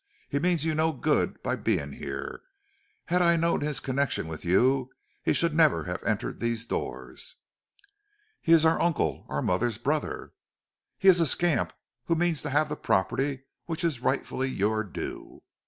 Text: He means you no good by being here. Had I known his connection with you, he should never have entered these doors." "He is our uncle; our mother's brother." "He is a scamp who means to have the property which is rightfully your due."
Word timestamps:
He 0.29 0.39
means 0.39 0.65
you 0.65 0.73
no 0.73 0.93
good 0.93 1.43
by 1.43 1.55
being 1.55 1.91
here. 1.91 2.41
Had 3.05 3.21
I 3.21 3.35
known 3.35 3.61
his 3.61 3.79
connection 3.79 4.27
with 4.27 4.43
you, 4.43 4.89
he 5.21 5.31
should 5.31 5.53
never 5.53 5.83
have 5.83 6.01
entered 6.03 6.39
these 6.39 6.65
doors." 6.65 7.35
"He 8.41 8.51
is 8.51 8.65
our 8.65 8.81
uncle; 8.81 9.27
our 9.29 9.43
mother's 9.43 9.77
brother." 9.77 10.33
"He 10.97 11.07
is 11.07 11.19
a 11.19 11.27
scamp 11.27 11.73
who 12.05 12.15
means 12.15 12.41
to 12.41 12.49
have 12.49 12.67
the 12.67 12.75
property 12.75 13.43
which 13.67 13.83
is 13.83 13.99
rightfully 14.01 14.49
your 14.49 14.83
due." 14.83 15.43